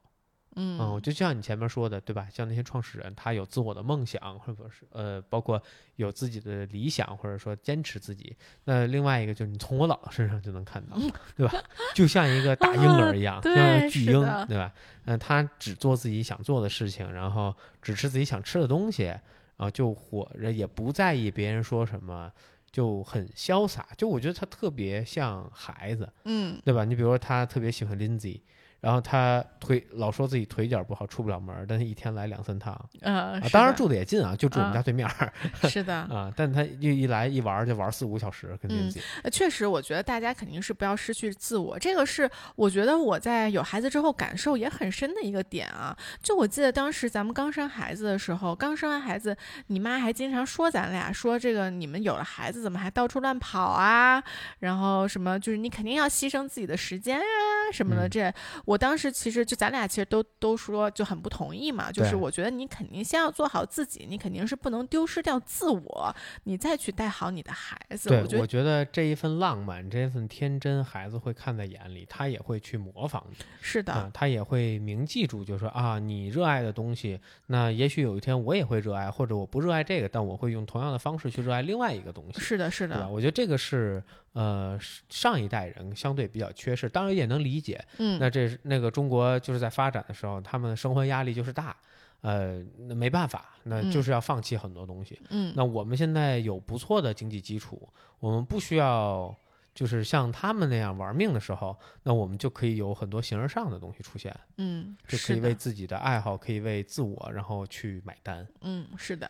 [0.59, 2.27] 嗯，嗯，就像你前面说的，对吧？
[2.33, 5.61] 像那些创始人，他有自我的梦想，或者是呃，包括
[5.97, 8.35] 有自己的理想，或者说坚持自己。
[8.63, 10.97] 那另外一个就是你从我姥姥身上就能看到，
[11.35, 11.53] 对吧？
[11.93, 14.73] 就像一个大婴儿一样， 像巨婴，对吧？
[15.05, 19.19] 嗯、他只做自己想做的事情，然后只吃自己想吃的东西，然
[19.59, 22.31] 后、就活着，也不在意别人说什么。
[22.77, 26.85] 就很潇洒，就我觉得他特别像孩子，嗯对吧？
[26.85, 28.39] 你比如说他特别喜欢 Lindsay，
[28.79, 45.97] 然后他腿老说自己腿脚不好出不了门儿，但是一天来两三趟呃，啊，是当然住的也近啊，就住我们啊家对面儿是的， 啊，但他一一来一玩儿就玩四五个小时，跟嗯 Lindsay，呃确实，我觉得大家肯定是不要失去自我，这个是我觉得我在有孩子之后感受也很深的一个点啊。
[46.21, 49.35] 就我记得当时咱们刚生孩子的时候，刚生完孩子，
[49.67, 54.23] 你妈还经常说咱俩说这个你们有了孩子怎么还到处乱跑啊？
[54.59, 58.07] 然后什么就是你肯定要牺牲自己的时间啊、什么的。
[58.07, 58.33] 嗯这
[58.67, 66.13] 我当时其实就咱俩其实都都说就很不同意嘛，就是我觉得你肯定先要做好自己，你肯定是不能丢失掉自我，
[66.43, 68.09] 你再去带好你的孩子。
[68.09, 73.37] 对我觉得我觉得这一份浪漫，这一份天真，孩子会看在眼里，他也会去模仿你。
[73.61, 73.93] 是的。
[73.93, 83.03] 啊，他也会铭记住，就是说啊，你热爱的东西，那也许有一天我也会热爱，或者我不热爱这个，但我会用同样的方式去热爱另外一个东西，是的，是对吧？
[83.03, 84.03] 的，我觉得这个是
[84.37, 84.77] 呃
[85.09, 87.83] 上一代人相对比较缺失，当然也能理解。
[87.97, 91.75] 嗯，那这是那个中国就是在发展的时候，他们的生活压力就是大，
[92.21, 95.19] 呃，那没办法，那嗯就是要放弃很多东西。
[95.29, 99.35] 嗯，那我们现在有不错的经济基础，我们不需要
[99.73, 104.35] 就是像他们那样玩命的时候，那我们就可以有很多形而上的东西出现。
[104.57, 108.47] 嗯，就可以为，自己的爱好，可以为自我，然后去买单。
[108.61, 109.27] 嗯，是的。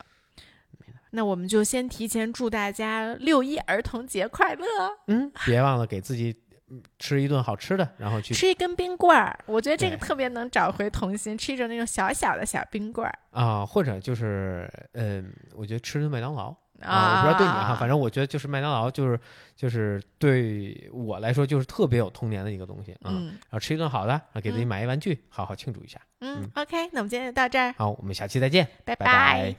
[1.12, 4.66] 那我们就先提前祝大家六一儿童节快乐，
[5.08, 6.36] 嗯，别忘了给自己
[6.70, 13.20] 嗯吃一顿好吃的，然后去吃一根冰棍儿，我觉得这个特别能找回童心，吃一种那种小小的小冰棍儿。
[13.32, 16.49] 啊、或者就是嗯，我觉得吃顿麦当劳
[16.82, 19.20] 啊，啊，我不知道对你哈，反正我觉得就是麦当劳就是
[19.55, 23.05] 就是对我来说就是特别有童年的一个东西啊。
[23.05, 23.28] 嗯。
[23.28, 24.68] 然后吃一顿好的，然后给自己嗯。
[24.68, 25.99] 买一玩具，好好庆祝一下。
[26.20, 29.05] 嗯嗯，OK，那我们今天就到这儿，好，我们下期再见，拜拜。
[29.05, 29.55] 拜